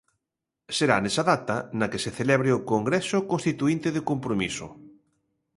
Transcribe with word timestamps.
Será 0.77 0.95
nesa 0.99 1.23
data 1.31 1.57
na 1.79 1.87
que 1.91 1.99
se 2.03 2.11
celebre 2.19 2.49
o 2.57 2.63
congreso 2.73 3.17
constituínte 3.31 3.89
de 3.95 4.05
Compromiso. 4.11 4.67